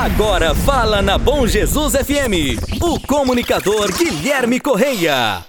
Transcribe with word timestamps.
Agora 0.00 0.54
fala 0.54 1.02
na 1.02 1.18
Bom 1.18 1.46
Jesus 1.46 1.92
FM, 1.92 2.56
o 2.80 2.98
comunicador 2.98 3.92
Guilherme 3.98 4.58
Correia. 4.58 5.44